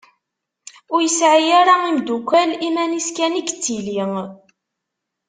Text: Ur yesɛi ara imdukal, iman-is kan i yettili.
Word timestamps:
Ur 0.93 1.01
yesɛi 1.03 1.51
ara 1.61 1.73
imdukal, 1.91 2.49
iman-is 2.67 3.07
kan 3.17 3.33
i 3.35 3.41
yettili. 3.45 4.01